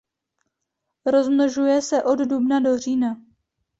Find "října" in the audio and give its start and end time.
2.77-3.17